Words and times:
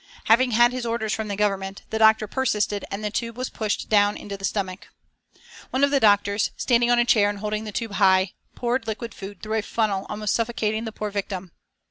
Having 0.23 0.49
had 0.49 0.71
his 0.71 0.83
orders 0.83 1.13
from 1.13 1.27
the 1.27 1.35
Government, 1.35 1.83
the 1.91 1.99
doctor 1.99 2.25
persisted 2.25 2.83
and 2.89 3.03
the 3.03 3.11
tube 3.11 3.37
was 3.37 3.51
pushed 3.51 3.87
down 3.87 4.17
into 4.17 4.35
the 4.35 4.43
stomach. 4.43 4.87
One 5.69 5.83
of 5.83 5.91
the 5.91 5.99
doctors, 5.99 6.49
standing 6.57 6.89
on 6.89 6.97
a 6.97 7.05
chair 7.05 7.29
and 7.29 7.37
holding 7.37 7.65
the 7.65 7.71
tube 7.71 7.91
high 7.91 8.33
poured 8.55 8.87
liquid 8.87 9.13
food 9.13 9.43
through 9.43 9.59
a 9.59 9.61
funnel 9.61 10.07
almost 10.09 10.33
suffocating 10.33 10.85
the 10.85 10.91
poor 10.91 11.11
victim. 11.11 11.51